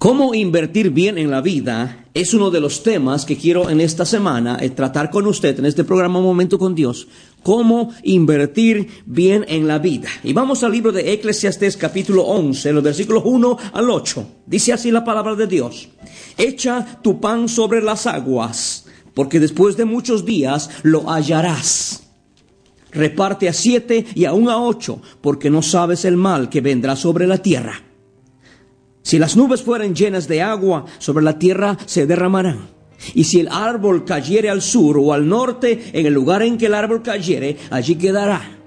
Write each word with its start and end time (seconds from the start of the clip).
Cómo 0.00 0.32
invertir 0.32 0.92
bien 0.92 1.18
en 1.18 1.30
la 1.30 1.42
vida 1.42 2.06
es 2.14 2.32
uno 2.32 2.50
de 2.50 2.58
los 2.58 2.82
temas 2.82 3.26
que 3.26 3.36
quiero 3.36 3.68
en 3.68 3.82
esta 3.82 4.06
semana 4.06 4.56
eh, 4.58 4.70
tratar 4.70 5.10
con 5.10 5.26
usted 5.26 5.58
en 5.58 5.66
este 5.66 5.84
programa 5.84 6.22
Momento 6.22 6.58
con 6.58 6.74
Dios. 6.74 7.06
Cómo 7.42 7.90
invertir 8.02 8.88
bien 9.04 9.44
en 9.46 9.68
la 9.68 9.78
vida. 9.78 10.08
Y 10.24 10.32
vamos 10.32 10.62
al 10.64 10.72
libro 10.72 10.90
de 10.90 11.12
Eclesiastés 11.12 11.76
capítulo 11.76 12.22
11, 12.22 12.72
los 12.72 12.82
versículos 12.82 13.24
1 13.26 13.58
al 13.74 13.90
8. 13.90 14.26
Dice 14.46 14.72
así 14.72 14.90
la 14.90 15.04
palabra 15.04 15.34
de 15.34 15.46
Dios. 15.46 15.90
Echa 16.38 17.02
tu 17.02 17.20
pan 17.20 17.46
sobre 17.46 17.82
las 17.82 18.06
aguas, 18.06 18.86
porque 19.12 19.38
después 19.38 19.76
de 19.76 19.84
muchos 19.84 20.24
días 20.24 20.70
lo 20.82 21.10
hallarás. 21.10 22.04
Reparte 22.90 23.50
a 23.50 23.52
siete 23.52 24.06
y 24.14 24.24
aún 24.24 24.48
a 24.48 24.62
ocho, 24.62 25.02
porque 25.20 25.50
no 25.50 25.60
sabes 25.60 26.06
el 26.06 26.16
mal 26.16 26.48
que 26.48 26.62
vendrá 26.62 26.96
sobre 26.96 27.26
la 27.26 27.36
tierra. 27.36 27.89
Si 29.02 29.18
las 29.18 29.36
nubes 29.36 29.62
fueran 29.62 29.94
llenas 29.94 30.28
de 30.28 30.42
agua, 30.42 30.84
sobre 30.98 31.24
la 31.24 31.38
tierra 31.38 31.76
se 31.86 32.06
derramarán. 32.06 32.68
Y 33.14 33.24
si 33.24 33.40
el 33.40 33.48
árbol 33.48 34.04
cayere 34.04 34.50
al 34.50 34.60
sur 34.60 34.98
o 34.98 35.12
al 35.12 35.26
norte, 35.28 35.90
en 35.92 36.06
el 36.06 36.12
lugar 36.12 36.42
en 36.42 36.58
que 36.58 36.66
el 36.66 36.74
árbol 36.74 37.02
cayere, 37.02 37.56
allí 37.70 37.94
quedará. 37.94 38.58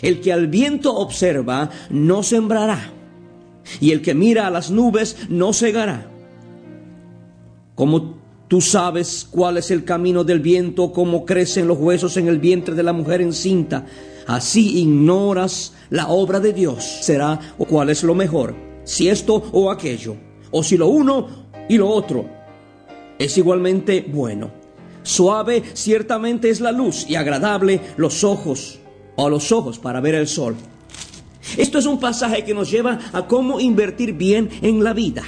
El 0.00 0.20
que 0.20 0.32
al 0.32 0.46
viento 0.46 0.94
observa, 0.94 1.70
no 1.90 2.22
sembrará. 2.22 2.92
Y 3.80 3.90
el 3.90 4.00
que 4.00 4.14
mira 4.14 4.46
a 4.46 4.50
las 4.50 4.70
nubes, 4.70 5.16
no 5.28 5.52
cegará. 5.52 6.08
Como 7.74 8.16
tú 8.46 8.60
sabes 8.60 9.26
cuál 9.28 9.58
es 9.58 9.72
el 9.72 9.84
camino 9.84 10.22
del 10.22 10.38
viento, 10.38 10.92
cómo 10.92 11.26
crecen 11.26 11.66
los 11.66 11.78
huesos 11.78 12.16
en 12.16 12.28
el 12.28 12.38
vientre 12.38 12.76
de 12.76 12.82
la 12.84 12.92
mujer 12.92 13.20
encinta, 13.20 13.86
así 14.26 14.78
ignoras 14.80 15.74
la 15.90 16.08
obra 16.08 16.38
de 16.38 16.52
Dios. 16.52 16.84
Será 17.02 17.38
cuál 17.58 17.90
es 17.90 18.04
lo 18.04 18.14
mejor 18.14 18.67
si 18.88 19.10
esto 19.10 19.34
o 19.52 19.70
aquello, 19.70 20.16
o 20.50 20.62
si 20.62 20.78
lo 20.78 20.88
uno 20.88 21.28
y 21.68 21.76
lo 21.76 21.90
otro 21.90 22.24
es 23.18 23.36
igualmente 23.36 24.02
bueno. 24.08 24.50
Suave 25.02 25.62
ciertamente 25.74 26.48
es 26.48 26.60
la 26.60 26.72
luz 26.72 27.04
y 27.06 27.14
agradable 27.14 27.82
los 27.98 28.24
ojos 28.24 28.78
o 29.16 29.28
los 29.28 29.52
ojos 29.52 29.78
para 29.78 30.00
ver 30.00 30.14
el 30.14 30.26
sol. 30.26 30.56
Esto 31.58 31.78
es 31.78 31.84
un 31.84 32.00
pasaje 32.00 32.44
que 32.44 32.54
nos 32.54 32.70
lleva 32.70 32.98
a 33.12 33.26
cómo 33.26 33.60
invertir 33.60 34.14
bien 34.14 34.48
en 34.62 34.82
la 34.82 34.94
vida. 34.94 35.22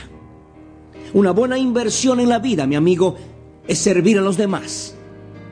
Una 1.13 1.33
buena 1.33 1.59
inversión 1.59 2.19
en 2.19 2.31
la 2.31 2.39
vida, 2.39 2.67
mi 2.67 2.77
amigo, 2.77 3.17
es 3.69 3.79
servir 3.79 4.19
a 4.19 4.23
los 4.23 4.39
demás. 4.39 4.95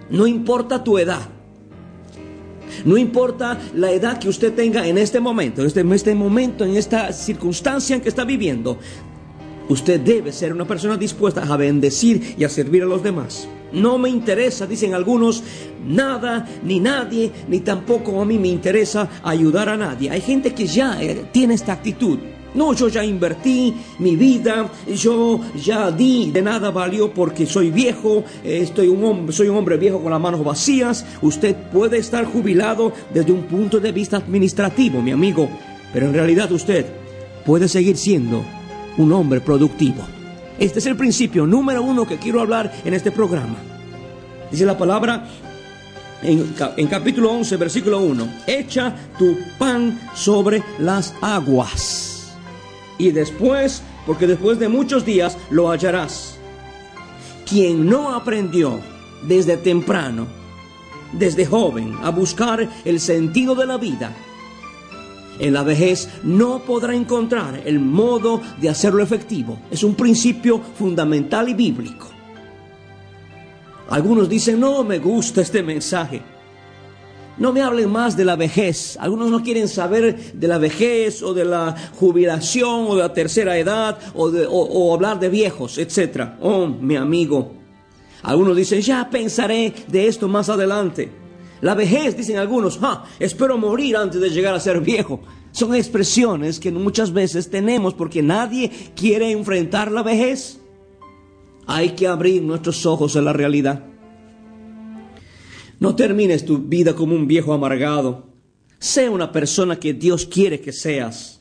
No 0.08 0.26
importa 0.26 0.82
tu 0.82 0.96
edad. 0.96 1.28
No 2.84 2.96
importa 2.96 3.58
la 3.74 3.90
edad 3.90 4.18
que 4.18 4.28
usted 4.28 4.52
tenga 4.54 4.86
en 4.86 4.98
este 4.98 5.20
momento, 5.20 5.60
en 5.60 5.66
este, 5.66 5.80
en 5.80 5.92
este 5.92 6.14
momento, 6.14 6.64
en 6.64 6.76
esta 6.76 7.12
circunstancia 7.12 7.94
en 7.94 8.02
que 8.02 8.08
está 8.08 8.24
viviendo, 8.24 8.78
usted 9.68 10.00
debe 10.00 10.32
ser 10.32 10.52
una 10.52 10.66
persona 10.66 10.96
dispuesta 10.96 11.42
a 11.42 11.56
bendecir 11.56 12.34
y 12.38 12.44
a 12.44 12.48
servir 12.48 12.82
a 12.82 12.86
los 12.86 13.02
demás. 13.02 13.48
No 13.72 13.98
me 13.98 14.08
interesa, 14.08 14.66
dicen 14.66 14.94
algunos, 14.94 15.42
nada, 15.86 16.48
ni 16.64 16.80
nadie, 16.80 17.30
ni 17.48 17.60
tampoco 17.60 18.20
a 18.20 18.24
mí 18.24 18.38
me 18.38 18.48
interesa 18.48 19.10
ayudar 19.22 19.68
a 19.68 19.76
nadie. 19.76 20.10
Hay 20.10 20.22
gente 20.22 20.54
que 20.54 20.66
ya 20.66 21.02
eh, 21.02 21.26
tiene 21.32 21.54
esta 21.54 21.74
actitud. 21.74 22.18
No, 22.58 22.72
yo 22.72 22.88
ya 22.88 23.04
invertí 23.04 23.72
mi 24.00 24.16
vida, 24.16 24.68
yo 24.92 25.38
ya 25.54 25.92
di, 25.92 26.32
de 26.32 26.42
nada 26.42 26.72
valió 26.72 27.14
porque 27.14 27.46
soy 27.46 27.70
viejo, 27.70 28.24
eh, 28.42 28.58
estoy 28.62 28.88
un 28.88 29.04
hombre, 29.04 29.32
soy 29.32 29.46
un 29.46 29.56
hombre 29.56 29.76
viejo 29.76 30.02
con 30.02 30.10
las 30.10 30.20
manos 30.20 30.42
vacías. 30.42 31.06
Usted 31.22 31.54
puede 31.72 31.98
estar 31.98 32.24
jubilado 32.24 32.92
desde 33.14 33.30
un 33.30 33.44
punto 33.44 33.78
de 33.78 33.92
vista 33.92 34.16
administrativo, 34.16 35.00
mi 35.00 35.12
amigo, 35.12 35.48
pero 35.92 36.06
en 36.06 36.14
realidad 36.14 36.50
usted 36.50 36.84
puede 37.46 37.68
seguir 37.68 37.96
siendo 37.96 38.42
un 38.96 39.12
hombre 39.12 39.40
productivo. 39.40 40.02
Este 40.58 40.80
es 40.80 40.86
el 40.86 40.96
principio 40.96 41.46
número 41.46 41.80
uno 41.80 42.08
que 42.08 42.16
quiero 42.16 42.40
hablar 42.40 42.72
en 42.84 42.92
este 42.92 43.12
programa. 43.12 43.54
Dice 44.50 44.66
la 44.66 44.76
palabra 44.76 45.28
en, 46.22 46.56
en, 46.76 46.86
capítulo 46.88 47.30
11, 47.30 47.56
versículo 47.56 48.00
1, 48.00 48.28
echa 48.48 48.96
tu 49.16 49.38
pan 49.60 49.96
sobre 50.12 50.60
las 50.80 51.14
aguas. 51.22 52.07
Y 52.98 53.12
después, 53.12 53.82
porque 54.06 54.26
después 54.26 54.58
de 54.58 54.68
muchos 54.68 55.04
días 55.04 55.38
lo 55.50 55.70
hallarás. 55.70 56.38
Quien 57.48 57.88
no 57.88 58.14
aprendió 58.14 58.80
desde 59.22 59.56
temprano, 59.56 60.26
desde 61.12 61.46
joven, 61.46 61.96
a 62.02 62.10
buscar 62.10 62.68
el 62.84 63.00
sentido 63.00 63.54
de 63.54 63.66
la 63.66 63.78
vida, 63.78 64.14
en 65.38 65.52
la 65.52 65.62
vejez 65.62 66.08
no 66.24 66.60
podrá 66.60 66.94
encontrar 66.94 67.62
el 67.64 67.78
modo 67.78 68.40
de 68.60 68.68
hacerlo 68.68 69.02
efectivo. 69.02 69.58
Es 69.70 69.84
un 69.84 69.94
principio 69.94 70.60
fundamental 70.60 71.48
y 71.48 71.54
bíblico. 71.54 72.08
Algunos 73.88 74.28
dicen, 74.28 74.60
no 74.60 74.82
me 74.84 74.98
gusta 74.98 75.40
este 75.40 75.62
mensaje. 75.62 76.22
No 77.38 77.52
me 77.52 77.62
hablen 77.62 77.90
más 77.90 78.16
de 78.16 78.24
la 78.24 78.34
vejez. 78.34 78.96
Algunos 79.00 79.30
no 79.30 79.42
quieren 79.42 79.68
saber 79.68 80.32
de 80.32 80.48
la 80.48 80.58
vejez 80.58 81.22
o 81.22 81.34
de 81.34 81.44
la 81.44 81.74
jubilación 81.94 82.86
o 82.88 82.96
de 82.96 83.02
la 83.02 83.12
tercera 83.12 83.56
edad 83.56 83.98
o, 84.14 84.30
de, 84.30 84.48
hablar 84.92 85.20
de 85.20 85.28
viejos, 85.28 85.78
etc. 85.78 86.30
Oh, 86.40 86.66
mi 86.66 86.96
amigo. 86.96 87.52
Algunos 88.22 88.56
dicen, 88.56 88.80
ya 88.80 89.08
pensaré 89.08 89.72
de 89.86 90.08
esto 90.08 90.26
más 90.26 90.48
adelante. 90.48 91.10
La 91.60 91.74
vejez, 91.74 92.16
dicen 92.16 92.38
algunos, 92.38 92.78
ah, 92.82 93.04
espero 93.20 93.56
morir 93.56 93.96
antes 93.96 94.20
de 94.20 94.30
llegar 94.30 94.54
a 94.54 94.60
ser 94.60 94.80
viejo. 94.80 95.20
Son 95.52 95.74
expresiones 95.74 96.58
que 96.58 96.72
muchas 96.72 97.12
veces 97.12 97.50
tenemos 97.50 97.94
porque 97.94 98.22
nadie 98.22 98.70
quiere 98.96 99.30
enfrentar 99.30 99.92
la 99.92 100.02
vejez. 100.02 100.60
Hay 101.66 101.90
que 101.90 102.08
abrir 102.08 102.42
nuestros 102.42 102.84
ojos 102.86 103.16
a 103.16 103.22
la 103.22 103.32
realidad. 103.32 103.84
No 105.80 105.94
termines 105.94 106.44
tu 106.44 106.58
vida 106.58 106.94
como 106.94 107.14
un 107.14 107.26
viejo 107.26 107.52
amargado. 107.52 108.26
Sé 108.78 109.08
una 109.08 109.32
persona 109.32 109.78
que 109.78 109.94
Dios 109.94 110.26
quiere 110.26 110.60
que 110.60 110.72
seas. 110.72 111.40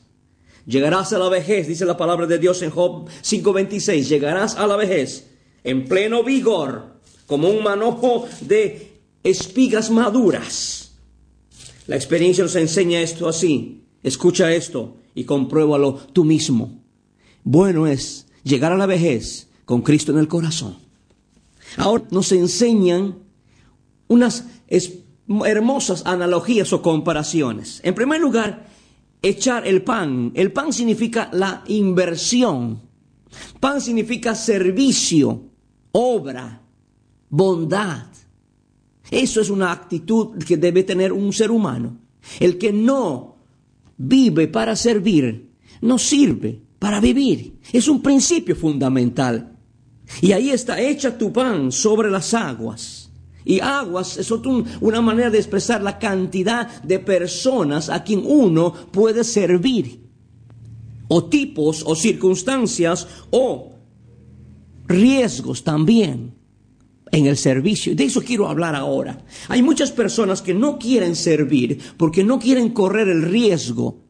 Llegarás 0.66 1.12
a 1.12 1.18
la 1.18 1.28
vejez, 1.28 1.66
dice 1.66 1.84
la 1.84 1.96
palabra 1.96 2.26
de 2.26 2.38
Dios 2.38 2.62
en 2.62 2.70
Job 2.70 3.08
5:26. 3.22 4.08
Llegarás 4.08 4.56
a 4.56 4.66
la 4.66 4.76
vejez 4.76 5.30
en 5.64 5.86
pleno 5.86 6.22
vigor, 6.22 6.98
como 7.26 7.48
un 7.48 7.62
manojo 7.62 8.26
de 8.42 9.00
espigas 9.22 9.90
maduras. 9.90 10.92
La 11.86 11.96
experiencia 11.96 12.44
nos 12.44 12.54
enseña 12.56 13.00
esto 13.00 13.28
así. 13.28 13.84
Escucha 14.02 14.52
esto 14.52 14.96
y 15.14 15.24
compruébalo 15.24 15.94
tú 16.12 16.24
mismo. 16.24 16.82
Bueno 17.44 17.86
es 17.86 18.26
llegar 18.44 18.72
a 18.72 18.76
la 18.76 18.86
vejez 18.86 19.48
con 19.64 19.82
Cristo 19.82 20.12
en 20.12 20.18
el 20.18 20.28
corazón. 20.28 20.76
Ahora 21.76 22.04
nos 22.10 22.30
enseñan 22.32 23.16
unas 24.08 24.44
hermosas 25.44 26.02
analogías 26.06 26.72
o 26.72 26.82
comparaciones. 26.82 27.80
En 27.84 27.94
primer 27.94 28.20
lugar, 28.20 28.66
echar 29.22 29.66
el 29.66 29.82
pan. 29.82 30.32
El 30.34 30.52
pan 30.52 30.72
significa 30.72 31.28
la 31.32 31.62
inversión. 31.68 32.80
Pan 33.60 33.80
significa 33.80 34.34
servicio, 34.34 35.42
obra, 35.92 36.62
bondad. 37.28 38.06
Eso 39.10 39.40
es 39.40 39.50
una 39.50 39.72
actitud 39.72 40.38
que 40.38 40.56
debe 40.56 40.82
tener 40.82 41.12
un 41.12 41.32
ser 41.32 41.50
humano. 41.50 41.98
El 42.40 42.58
que 42.58 42.72
no 42.72 43.36
vive 43.96 44.48
para 44.48 44.76
servir, 44.76 45.50
no 45.80 45.98
sirve 45.98 46.60
para 46.78 47.00
vivir. 47.00 47.58
Es 47.72 47.88
un 47.88 48.02
principio 48.02 48.56
fundamental. 48.56 49.56
Y 50.22 50.32
ahí 50.32 50.50
está, 50.50 50.80
echa 50.80 51.16
tu 51.16 51.32
pan 51.32 51.70
sobre 51.70 52.10
las 52.10 52.32
aguas. 52.32 53.07
Y 53.48 53.60
aguas 53.60 54.18
es 54.18 54.30
una 54.30 55.00
manera 55.00 55.30
de 55.30 55.38
expresar 55.38 55.82
la 55.82 55.98
cantidad 55.98 56.82
de 56.82 56.98
personas 56.98 57.88
a 57.88 58.04
quien 58.04 58.22
uno 58.26 58.74
puede 58.92 59.24
servir. 59.24 60.06
O 61.08 61.24
tipos 61.24 61.82
o 61.86 61.96
circunstancias 61.96 63.08
o 63.30 63.72
riesgos 64.86 65.64
también. 65.64 66.36
en 67.10 67.24
el 67.24 67.38
servicio. 67.38 67.96
De 67.96 68.04
eso 68.04 68.20
quiero 68.20 68.48
hablar 68.48 68.74
ahora. 68.74 69.24
Hay 69.48 69.62
muchas 69.62 69.90
personas 69.92 70.42
que 70.42 70.52
no 70.52 70.78
quieren 70.78 71.16
servir 71.16 71.78
porque 71.96 72.22
no 72.22 72.38
quieren 72.38 72.68
correr 72.68 73.08
el 73.08 73.22
riesgo 73.22 74.07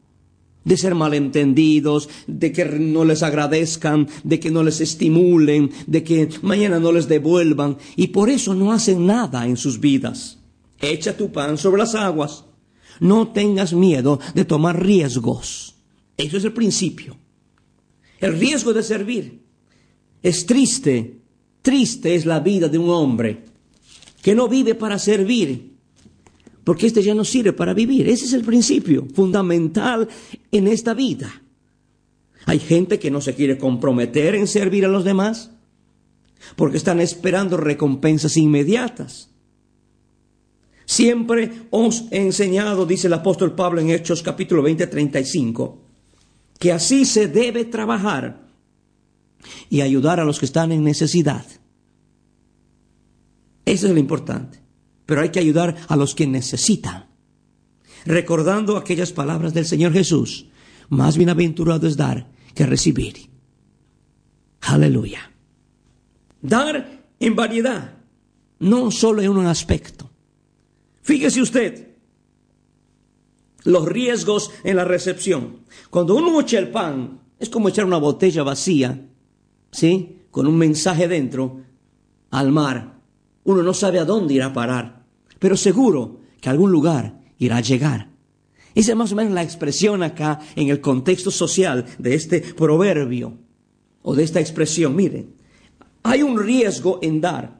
de 0.63 0.77
ser 0.77 0.95
malentendidos, 0.95 2.09
de 2.27 2.51
que 2.51 2.65
no 2.65 3.05
les 3.05 3.23
agradezcan, 3.23 4.07
de 4.23 4.39
que 4.39 4.51
no 4.51 4.63
les 4.63 4.81
estimulen, 4.81 5.71
de 5.87 6.03
que 6.03 6.29
mañana 6.41 6.79
no 6.79 6.91
les 6.91 7.07
devuelvan, 7.07 7.77
y 7.95 8.07
por 8.07 8.29
eso 8.29 8.53
no 8.53 8.71
hacen 8.71 9.05
nada 9.05 9.45
en 9.45 9.57
sus 9.57 9.79
vidas. 9.79 10.39
Echa 10.79 11.15
tu 11.15 11.31
pan 11.31 11.57
sobre 11.57 11.79
las 11.79 11.95
aguas. 11.95 12.45
No 12.99 13.29
tengas 13.29 13.73
miedo 13.73 14.19
de 14.33 14.45
tomar 14.45 14.83
riesgos. 14.83 15.75
Eso 16.17 16.37
es 16.37 16.43
el 16.43 16.53
principio. 16.53 17.17
El 18.19 18.37
riesgo 18.37 18.73
de 18.73 18.83
servir. 18.83 19.41
Es 20.21 20.45
triste, 20.45 21.21
triste 21.61 22.15
es 22.15 22.25
la 22.25 22.41
vida 22.41 22.67
de 22.67 22.77
un 22.77 22.89
hombre 22.89 23.45
que 24.21 24.35
no 24.35 24.49
vive 24.49 24.75
para 24.75 24.99
servir, 24.99 25.77
porque 26.69 26.85
este 26.85 27.01
ya 27.01 27.15
no 27.15 27.25
sirve 27.25 27.51
para 27.51 27.73
vivir. 27.73 28.07
Ese 28.07 28.25
es 28.25 28.33
el 28.33 28.43
principio 28.43 29.07
fundamental 29.15 30.07
en 30.51 30.67
esta 30.67 30.93
vida. 30.93 31.41
Hay 32.45 32.59
gente 32.59 32.99
que 32.99 33.09
no 33.09 33.21
se 33.21 33.33
quiere 33.33 33.57
comprometer 33.57 34.35
en 34.35 34.45
servir 34.45 34.85
a 34.85 34.87
los 34.87 35.03
demás 35.03 35.49
porque 36.55 36.77
están 36.77 36.99
esperando 36.99 37.57
recompensas 37.57 38.37
inmediatas. 38.37 39.31
Siempre 40.85 41.63
os 41.71 42.05
he 42.11 42.21
enseñado, 42.21 42.85
dice 42.85 43.07
el 43.07 43.13
apóstol 43.13 43.55
Pablo 43.55 43.81
en 43.81 43.89
Hechos 43.89 44.21
capítulo 44.21 44.61
20, 44.61 44.85
35, 44.85 45.81
que 46.59 46.71
así 46.71 47.05
se 47.05 47.27
debe 47.27 47.65
trabajar 47.65 48.43
y 49.71 49.81
ayudar 49.81 50.19
a 50.19 50.23
los 50.23 50.37
que 50.37 50.45
están 50.45 50.71
en 50.71 50.83
necesidad. 50.83 51.47
Eso 53.65 53.87
es 53.87 53.91
lo 53.91 53.99
importante 53.99 54.68
pero 55.09 55.21
hay 55.21 55.29
que 55.29 55.39
ayudar 55.39 55.75
a 55.87 55.95
los 55.95 56.13
que 56.13 56.27
necesitan. 56.27 57.07
Recordando 58.05 58.77
aquellas 58.77 59.11
palabras 59.11 59.55
del 59.55 59.65
Señor 59.65 59.91
Jesús, 59.91 60.45
más 60.89 61.17
bienaventurado 61.17 61.87
es 61.87 61.97
dar 61.97 62.29
que 62.53 62.67
recibir. 62.67 63.27
Aleluya. 64.61 65.31
Dar 66.43 67.07
en 67.19 67.35
variedad, 67.35 67.97
no 68.59 68.91
solo 68.91 69.23
en 69.23 69.31
un 69.31 69.47
aspecto. 69.47 70.11
Fíjese 71.01 71.41
usted 71.41 71.87
los 73.63 73.87
riesgos 73.87 74.51
en 74.63 74.75
la 74.75 74.85
recepción. 74.85 75.61
Cuando 75.89 76.17
uno 76.17 76.39
echa 76.39 76.59
el 76.59 76.69
pan, 76.69 77.19
es 77.39 77.49
como 77.49 77.69
echar 77.69 77.85
una 77.85 77.97
botella 77.97 78.43
vacía, 78.43 79.07
¿sí? 79.71 80.19
Con 80.29 80.45
un 80.45 80.55
mensaje 80.55 81.07
dentro 81.07 81.61
al 82.29 82.51
mar. 82.51 82.99
Uno 83.45 83.63
no 83.63 83.73
sabe 83.73 83.97
a 83.97 84.05
dónde 84.05 84.35
irá 84.35 84.45
a 84.45 84.53
parar 84.53 84.98
pero 85.39 85.57
seguro 85.57 86.19
que 86.41 86.49
algún 86.49 86.71
lugar 86.71 87.21
irá 87.39 87.57
a 87.57 87.61
llegar. 87.61 88.09
Esa 88.75 88.91
es 88.91 88.97
más 88.97 89.11
o 89.11 89.15
menos 89.15 89.33
la 89.33 89.43
expresión 89.43 90.03
acá 90.03 90.39
en 90.55 90.69
el 90.69 90.79
contexto 90.79 91.31
social 91.31 91.85
de 91.97 92.13
este 92.13 92.41
proverbio 92.41 93.33
o 94.03 94.15
de 94.15 94.23
esta 94.23 94.39
expresión. 94.39 94.95
Miren, 94.95 95.33
hay 96.03 96.21
un 96.21 96.37
riesgo 96.37 96.99
en 97.01 97.19
dar. 97.19 97.59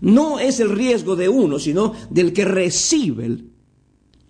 No 0.00 0.38
es 0.38 0.60
el 0.60 0.70
riesgo 0.70 1.16
de 1.16 1.28
uno, 1.28 1.58
sino 1.58 1.92
del 2.10 2.32
que 2.32 2.44
recibe 2.44 3.38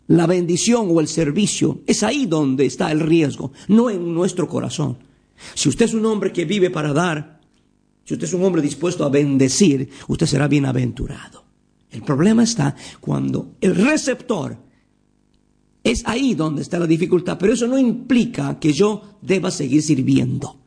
la 0.08 0.26
bendición 0.26 0.88
o 0.90 1.00
el 1.00 1.08
servicio. 1.08 1.82
Es 1.86 2.02
ahí 2.02 2.26
donde 2.26 2.66
está 2.66 2.90
el 2.90 3.00
riesgo, 3.00 3.52
no 3.68 3.90
en 3.90 4.12
nuestro 4.14 4.48
corazón. 4.48 4.98
Si 5.54 5.68
usted 5.68 5.84
es 5.84 5.94
un 5.94 6.06
hombre 6.06 6.32
que 6.32 6.44
vive 6.44 6.70
para 6.70 6.92
dar, 6.92 7.40
si 8.04 8.14
usted 8.14 8.26
es 8.26 8.34
un 8.34 8.42
hombre 8.42 8.62
dispuesto 8.62 9.04
a 9.04 9.10
bendecir, 9.10 9.90
usted 10.08 10.26
será 10.26 10.48
bienaventurado. 10.48 11.47
El 11.90 12.02
problema 12.02 12.42
está 12.42 12.76
cuando 13.00 13.56
el 13.60 13.74
receptor 13.74 14.56
es 15.82 16.02
ahí 16.06 16.34
donde 16.34 16.62
está 16.62 16.78
la 16.78 16.86
dificultad, 16.86 17.38
pero 17.38 17.52
eso 17.52 17.66
no 17.66 17.78
implica 17.78 18.58
que 18.58 18.72
yo 18.72 19.18
deba 19.22 19.50
seguir 19.50 19.82
sirviendo. 19.82 20.60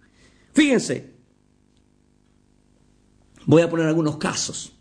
Fíjense, 0.54 1.12
voy 3.46 3.62
a 3.62 3.70
poner 3.70 3.88
algunos 3.88 4.18
casos. 4.18 4.74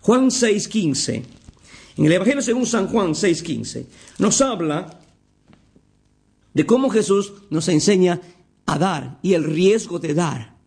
Juan 0.00 0.30
6:15, 0.30 1.22
en 1.96 2.04
el 2.04 2.12
Evangelio 2.12 2.42
según 2.42 2.66
San 2.66 2.88
Juan 2.88 3.14
6:15, 3.14 3.86
nos 4.18 4.40
habla 4.40 5.00
de 6.52 6.66
cómo 6.66 6.90
Jesús 6.90 7.32
nos 7.50 7.68
enseña 7.68 8.20
a 8.66 8.78
dar 8.78 9.18
y 9.22 9.34
el 9.34 9.44
riesgo 9.44 9.98
de 9.98 10.14
dar. 10.14 10.57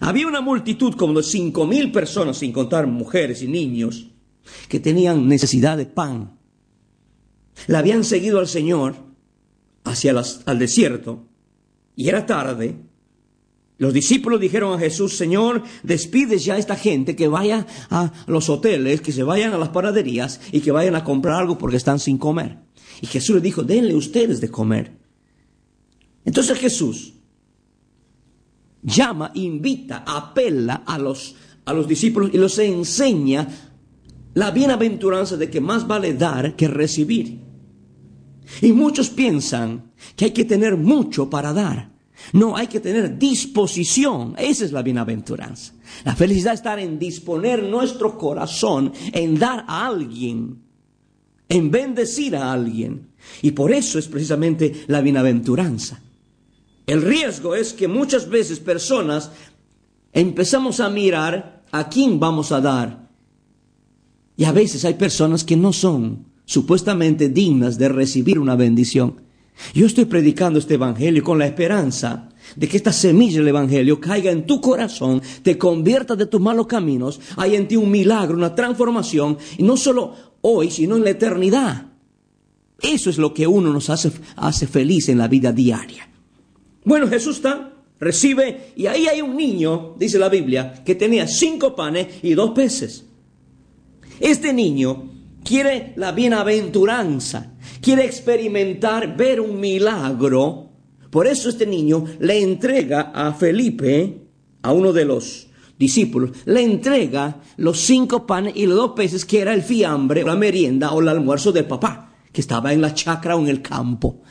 Había 0.00 0.26
una 0.26 0.40
multitud 0.40 0.94
como 0.94 1.14
de 1.14 1.22
cinco 1.22 1.66
mil 1.66 1.90
personas, 1.90 2.38
sin 2.38 2.52
contar 2.52 2.86
mujeres 2.86 3.42
y 3.42 3.48
niños, 3.48 4.08
que 4.68 4.80
tenían 4.80 5.28
necesidad 5.28 5.76
de 5.76 5.86
pan. 5.86 6.38
La 7.66 7.80
habían 7.80 8.04
seguido 8.04 8.38
al 8.38 8.46
Señor 8.46 8.96
hacia 9.84 10.14
al 10.46 10.58
desierto 10.58 11.26
y 11.96 12.08
era 12.08 12.26
tarde. 12.26 12.76
Los 13.78 13.92
discípulos 13.92 14.40
dijeron 14.40 14.74
a 14.74 14.78
Jesús, 14.78 15.16
Señor, 15.16 15.62
despides 15.82 16.44
ya 16.44 16.54
a 16.54 16.58
esta 16.58 16.76
gente 16.76 17.14
que 17.14 17.28
vaya 17.28 17.66
a 17.90 18.12
los 18.26 18.48
hoteles, 18.48 19.00
que 19.00 19.12
se 19.12 19.22
vayan 19.22 19.52
a 19.52 19.58
las 19.58 19.68
panaderías 19.68 20.40
y 20.50 20.60
que 20.60 20.72
vayan 20.72 20.96
a 20.96 21.04
comprar 21.04 21.40
algo 21.40 21.58
porque 21.58 21.76
están 21.76 22.00
sin 22.00 22.18
comer. 22.18 22.58
Y 23.00 23.06
Jesús 23.06 23.36
les 23.36 23.42
dijo, 23.44 23.62
denle 23.62 23.94
ustedes 23.94 24.40
de 24.40 24.50
comer. 24.50 24.96
Entonces 26.24 26.58
Jesús 26.58 27.14
llama, 28.82 29.30
invita, 29.34 30.04
apela 30.06 30.82
a 30.86 30.98
los, 30.98 31.34
a 31.64 31.72
los 31.72 31.88
discípulos 31.88 32.30
y 32.32 32.38
los 32.38 32.58
enseña 32.58 33.48
la 34.34 34.50
bienaventuranza 34.50 35.36
de 35.36 35.50
que 35.50 35.60
más 35.60 35.86
vale 35.86 36.14
dar 36.14 36.54
que 36.54 36.68
recibir. 36.68 37.40
Y 38.62 38.72
muchos 38.72 39.10
piensan 39.10 39.92
que 40.16 40.26
hay 40.26 40.30
que 40.30 40.44
tener 40.44 40.76
mucho 40.76 41.28
para 41.28 41.52
dar. 41.52 41.90
No, 42.32 42.56
hay 42.56 42.66
que 42.66 42.80
tener 42.80 43.18
disposición. 43.18 44.34
Esa 44.38 44.64
es 44.64 44.72
la 44.72 44.82
bienaventuranza. 44.82 45.72
La 46.04 46.14
felicidad 46.14 46.54
está 46.54 46.80
en 46.80 46.98
disponer 46.98 47.62
nuestro 47.62 48.18
corazón 48.18 48.92
en 49.12 49.38
dar 49.38 49.64
a 49.66 49.86
alguien, 49.86 50.62
en 51.48 51.70
bendecir 51.70 52.36
a 52.36 52.52
alguien. 52.52 53.08
Y 53.42 53.52
por 53.52 53.72
eso 53.72 53.98
es 53.98 54.08
precisamente 54.08 54.84
la 54.88 55.00
bienaventuranza. 55.00 56.00
El 56.88 57.02
riesgo 57.02 57.54
es 57.54 57.74
que 57.74 57.86
muchas 57.86 58.30
veces 58.30 58.60
personas 58.60 59.30
empezamos 60.14 60.80
a 60.80 60.88
mirar 60.88 61.62
a 61.70 61.90
quién 61.90 62.18
vamos 62.18 62.50
a 62.50 62.62
dar. 62.62 63.10
Y 64.38 64.44
a 64.44 64.52
veces 64.52 64.86
hay 64.86 64.94
personas 64.94 65.44
que 65.44 65.54
no 65.54 65.74
son 65.74 66.24
supuestamente 66.46 67.28
dignas 67.28 67.76
de 67.76 67.90
recibir 67.90 68.38
una 68.38 68.56
bendición. 68.56 69.20
Yo 69.74 69.84
estoy 69.84 70.06
predicando 70.06 70.58
este 70.58 70.74
Evangelio 70.74 71.22
con 71.22 71.38
la 71.38 71.46
esperanza 71.46 72.30
de 72.56 72.66
que 72.66 72.78
esta 72.78 72.94
semilla 72.94 73.40
del 73.40 73.48
Evangelio 73.48 74.00
caiga 74.00 74.30
en 74.30 74.46
tu 74.46 74.58
corazón, 74.58 75.20
te 75.42 75.58
convierta 75.58 76.16
de 76.16 76.24
tus 76.24 76.40
malos 76.40 76.68
caminos, 76.68 77.20
hay 77.36 77.54
en 77.54 77.68
ti 77.68 77.76
un 77.76 77.90
milagro, 77.90 78.34
una 78.34 78.54
transformación, 78.54 79.36
y 79.58 79.62
no 79.62 79.76
solo 79.76 80.14
hoy, 80.40 80.70
sino 80.70 80.96
en 80.96 81.04
la 81.04 81.10
eternidad. 81.10 81.86
Eso 82.80 83.10
es 83.10 83.18
lo 83.18 83.34
que 83.34 83.46
uno 83.46 83.74
nos 83.74 83.90
hace, 83.90 84.10
hace 84.36 84.66
feliz 84.66 85.10
en 85.10 85.18
la 85.18 85.28
vida 85.28 85.52
diaria. 85.52 86.08
Bueno, 86.84 87.08
Jesús 87.08 87.36
está, 87.36 87.72
recibe, 88.00 88.72
y 88.76 88.86
ahí 88.86 89.06
hay 89.06 89.20
un 89.20 89.36
niño, 89.36 89.94
dice 89.98 90.18
la 90.18 90.28
Biblia, 90.28 90.82
que 90.84 90.94
tenía 90.94 91.26
cinco 91.26 91.74
panes 91.74 92.06
y 92.22 92.34
dos 92.34 92.50
peces. 92.50 93.04
Este 94.20 94.52
niño 94.52 95.10
quiere 95.44 95.92
la 95.96 96.12
bienaventuranza, 96.12 97.54
quiere 97.80 98.04
experimentar, 98.04 99.16
ver 99.16 99.40
un 99.40 99.60
milagro. 99.60 100.70
Por 101.10 101.26
eso 101.26 101.48
este 101.48 101.66
niño 101.66 102.04
le 102.20 102.42
entrega 102.42 103.12
a 103.14 103.32
Felipe, 103.32 104.28
a 104.62 104.72
uno 104.72 104.92
de 104.92 105.04
los 105.04 105.48
discípulos, 105.78 106.32
le 106.44 106.62
entrega 106.62 107.40
los 107.56 107.80
cinco 107.80 108.26
panes 108.26 108.54
y 108.56 108.66
los 108.66 108.76
dos 108.76 108.92
peces, 108.92 109.24
que 109.24 109.40
era 109.40 109.54
el 109.54 109.62
fiambre, 109.62 110.24
la 110.24 110.36
merienda 110.36 110.92
o 110.92 111.00
el 111.00 111.08
almuerzo 111.08 111.52
del 111.52 111.66
papá, 111.66 112.12
que 112.32 112.40
estaba 112.40 112.72
en 112.72 112.80
la 112.80 112.92
chacra 112.92 113.36
o 113.36 113.40
en 113.40 113.48
el 113.48 113.62
campo. 113.62 114.22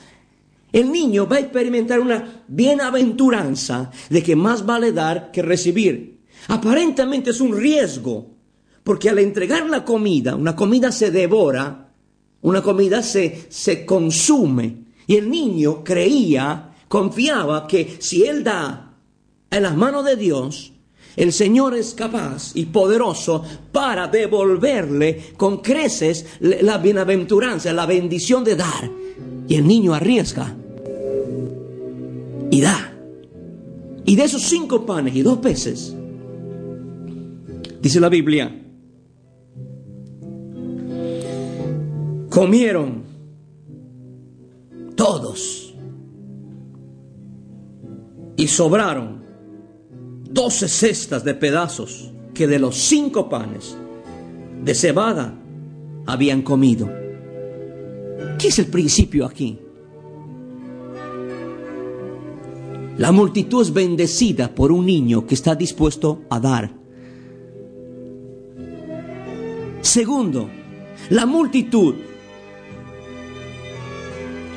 El 0.71 0.91
niño 0.91 1.27
va 1.27 1.37
a 1.37 1.39
experimentar 1.39 1.99
una 1.99 2.43
bienaventuranza 2.47 3.91
de 4.09 4.21
que 4.21 4.35
más 4.35 4.65
vale 4.65 4.91
dar 4.91 5.31
que 5.31 5.41
recibir. 5.41 6.19
Aparentemente 6.49 7.31
es 7.31 7.41
un 7.41 7.57
riesgo, 7.57 8.35
porque 8.83 9.09
al 9.09 9.19
entregar 9.19 9.69
la 9.69 9.83
comida, 9.83 10.35
una 10.35 10.55
comida 10.55 10.91
se 10.91 11.11
devora, 11.11 11.93
una 12.41 12.61
comida 12.61 13.01
se, 13.01 13.47
se 13.49 13.85
consume. 13.85 14.85
Y 15.07 15.15
el 15.15 15.29
niño 15.29 15.83
creía, 15.83 16.73
confiaba 16.87 17.67
que 17.67 17.97
si 17.99 18.23
él 18.23 18.43
da 18.43 18.93
en 19.49 19.63
las 19.63 19.75
manos 19.75 20.05
de 20.05 20.15
Dios, 20.15 20.73
el 21.15 21.33
Señor 21.33 21.75
es 21.75 21.93
capaz 21.93 22.51
y 22.55 22.65
poderoso 22.65 23.43
para 23.71 24.07
devolverle 24.07 25.33
con 25.35 25.57
creces 25.57 26.25
la 26.39 26.77
bienaventuranza, 26.77 27.73
la 27.73 27.87
bendición 27.87 28.43
de 28.43 28.55
dar. 28.55 28.91
Y 29.47 29.55
el 29.55 29.67
niño 29.67 29.93
arriesga 29.93 30.55
y 32.49 32.61
da. 32.61 32.93
Y 34.05 34.15
de 34.15 34.23
esos 34.23 34.43
cinco 34.43 34.85
panes 34.85 35.15
y 35.15 35.21
dos 35.21 35.39
peces, 35.39 35.95
Dice 37.81 37.99
la 37.99 38.09
Biblia, 38.09 38.53
comieron 42.29 43.03
todos 44.95 45.75
y 48.35 48.47
sobraron 48.47 49.23
doce 50.29 50.67
cestas 50.67 51.23
de 51.23 51.35
pedazos 51.35 52.11
que 52.33 52.47
de 52.47 52.59
los 52.59 52.75
cinco 52.75 53.29
panes 53.29 53.77
de 54.63 54.75
cebada 54.75 55.35
habían 56.07 56.41
comido. 56.41 57.06
¿Qué 58.37 58.49
es 58.49 58.59
el 58.59 58.67
principio 58.67 59.25
aquí? 59.25 59.57
La 62.97 63.11
multitud 63.11 63.61
es 63.61 63.73
bendecida 63.73 64.53
por 64.53 64.71
un 64.71 64.85
niño 64.85 65.25
que 65.25 65.35
está 65.35 65.55
dispuesto 65.55 66.23
a 66.29 66.39
dar. 66.39 66.71
Segundo, 69.81 70.49
la 71.09 71.25
multitud 71.25 71.95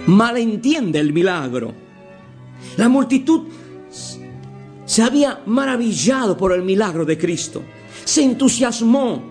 malentiende 0.06 0.98
el 0.98 1.12
milagro. 1.12 1.72
La 2.76 2.88
multitud 2.88 3.46
se 4.84 5.02
había 5.02 5.42
maravillado 5.46 6.36
por 6.36 6.52
el 6.52 6.62
milagro 6.62 7.04
de 7.04 7.16
Cristo, 7.16 7.62
se 8.04 8.24
entusiasmó, 8.24 9.22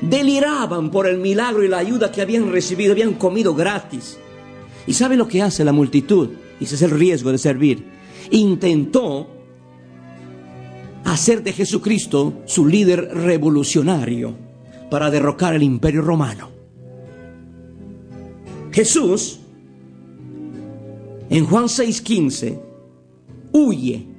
deliraban 0.00 0.90
por 0.90 1.06
el 1.06 1.18
milagro 1.18 1.62
y 1.62 1.68
la 1.68 1.78
ayuda 1.78 2.12
que 2.12 2.22
habían 2.22 2.50
recibido, 2.50 2.92
habían 2.92 3.14
comido 3.14 3.54
gratis. 3.54 4.18
¿Y 4.86 4.94
sabe 4.94 5.16
lo 5.16 5.28
que 5.28 5.42
hace 5.42 5.64
la 5.64 5.72
multitud? 5.72 6.30
Y 6.60 6.64
ese 6.64 6.74
es 6.74 6.82
el 6.82 6.90
riesgo 6.90 7.32
de 7.32 7.38
servir. 7.38 7.84
Intentó 8.30 9.28
hacer 11.04 11.42
de 11.42 11.52
Jesucristo 11.52 12.42
su 12.46 12.66
líder 12.66 13.10
revolucionario 13.14 14.34
para 14.90 15.10
derrocar 15.10 15.54
el 15.54 15.62
imperio 15.62 16.02
romano. 16.02 16.50
Jesús, 18.72 19.38
en 21.30 21.46
Juan 21.46 21.68
6:15, 21.68 22.60
huye 23.52 24.13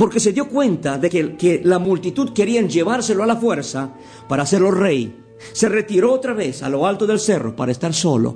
porque 0.00 0.18
se 0.18 0.32
dio 0.32 0.48
cuenta 0.48 0.96
de 0.96 1.10
que, 1.10 1.60
la 1.62 1.78
multitud 1.78 2.30
querían 2.30 2.70
llevárselo 2.70 3.22
a 3.22 3.26
la 3.26 3.36
fuerza 3.36 3.92
para 4.30 4.44
hacerlo 4.44 4.70
rey. 4.70 5.14
Se 5.52 5.68
retiró 5.68 6.14
otra 6.14 6.32
vez 6.32 6.62
a 6.62 6.70
lo 6.70 6.86
alto 6.86 7.06
del 7.06 7.20
cerro 7.20 7.54
para 7.54 7.70
estar 7.70 7.92
solo. 7.92 8.34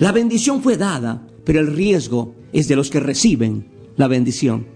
La 0.00 0.10
bendición 0.10 0.60
fue 0.60 0.76
dada, 0.76 1.28
pero 1.44 1.60
el 1.60 1.68
riesgo 1.68 2.34
es 2.52 2.66
de 2.66 2.74
los 2.74 2.90
que 2.90 2.98
reciben 2.98 3.68
la 3.94 4.08
bendición. 4.08 4.66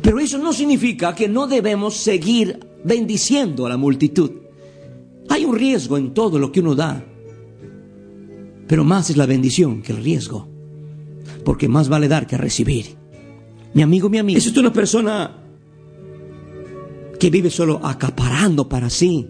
Pero 0.00 0.18
eso 0.18 0.38
no 0.38 0.54
significa 0.54 1.14
que 1.14 1.28
no 1.28 1.46
debemos 1.46 1.98
seguir 1.98 2.58
bendiciendo 2.82 3.66
a 3.66 3.68
la 3.68 3.76
multitud. 3.76 4.30
Hay 5.28 5.44
un 5.44 5.54
riesgo 5.54 5.98
en 5.98 6.14
todo 6.14 6.38
lo 6.38 6.50
que 6.50 6.60
uno 6.60 6.74
da, 6.74 7.04
pero 8.66 8.84
más 8.84 9.10
es 9.10 9.18
la 9.18 9.26
bendición 9.26 9.82
que 9.82 9.92
el 9.92 10.02
riesgo, 10.02 10.48
porque 11.44 11.68
más 11.68 11.90
vale 11.90 12.08
dar 12.08 12.26
que 12.26 12.38
recibir. 12.38 13.01
Mi 13.74 13.82
amigo, 13.82 14.10
mi 14.10 14.18
amiga, 14.18 14.38
es 14.38 14.56
una 14.56 14.72
persona 14.72 15.38
que 17.18 17.30
vive 17.30 17.50
solo 17.50 17.80
acaparando 17.82 18.68
para 18.68 18.90
sí, 18.90 19.28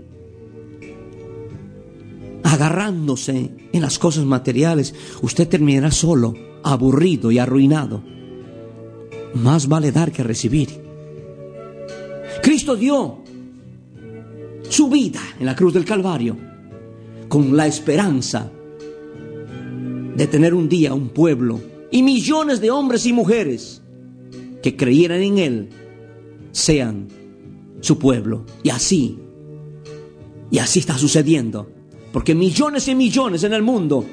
agarrándose 2.42 3.50
en 3.72 3.82
las 3.82 3.98
cosas 3.98 4.24
materiales. 4.24 4.94
Usted 5.22 5.48
terminará 5.48 5.90
solo, 5.90 6.34
aburrido 6.64 7.30
y 7.30 7.38
arruinado. 7.38 8.02
Más 9.34 9.68
vale 9.68 9.92
dar 9.92 10.10
que 10.10 10.22
recibir. 10.24 10.82
Cristo 12.42 12.74
dio 12.74 13.22
su 14.68 14.88
vida 14.88 15.20
en 15.38 15.46
la 15.46 15.54
cruz 15.54 15.74
del 15.74 15.84
Calvario 15.84 16.36
con 17.28 17.56
la 17.56 17.66
esperanza 17.66 18.50
de 20.16 20.26
tener 20.26 20.52
un 20.52 20.68
día 20.68 20.92
un 20.92 21.10
pueblo 21.10 21.60
y 21.90 22.02
millones 22.02 22.60
de 22.60 22.70
hombres 22.70 23.06
y 23.06 23.12
mujeres 23.12 23.81
que 24.62 24.76
creyeran 24.76 25.22
en 25.22 25.38
Él 25.38 25.68
sean 26.52 27.08
su 27.80 27.98
pueblo. 27.98 28.46
Y 28.62 28.70
así, 28.70 29.18
y 30.50 30.58
así 30.58 30.80
está 30.80 30.96
sucediendo. 30.96 31.68
Porque 32.12 32.34
millones 32.34 32.88
y 32.88 32.94
millones 32.94 33.42
en 33.44 33.54
el 33.54 33.62
mundo 33.62 34.04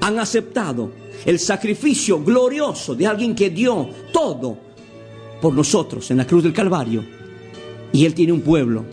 han 0.00 0.18
aceptado 0.18 0.90
el 1.24 1.38
sacrificio 1.38 2.22
glorioso 2.22 2.94
de 2.94 3.06
alguien 3.06 3.34
que 3.34 3.50
dio 3.50 3.88
todo 4.12 4.58
por 5.40 5.54
nosotros 5.54 6.10
en 6.10 6.18
la 6.18 6.26
cruz 6.26 6.42
del 6.42 6.52
Calvario. 6.52 7.04
Y 7.92 8.04
Él 8.04 8.14
tiene 8.14 8.32
un 8.32 8.40
pueblo 8.40 8.84